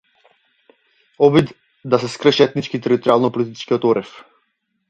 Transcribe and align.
Обид 1.27 1.51
да 1.91 2.01
се 2.05 2.09
скрши 2.13 2.47
етнички 2.47 2.83
територијално 2.87 3.33
политичкиот 3.39 3.89
орев. 3.93 4.19